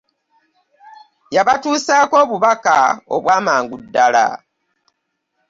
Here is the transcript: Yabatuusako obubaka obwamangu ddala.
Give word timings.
Yabatuusako 1.35 2.15
obubaka 2.23 2.75
obwamangu 3.15 3.75
ddala. 3.83 4.27